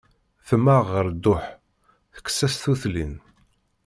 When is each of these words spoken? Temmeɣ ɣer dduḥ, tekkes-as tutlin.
Temmeɣ 0.47 0.81
ɣer 0.93 1.05
dduḥ, 1.11 1.43
tekkes-as 2.15 2.55
tutlin. 2.63 3.13